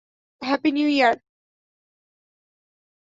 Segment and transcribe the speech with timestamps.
[0.41, 1.15] Happy new year!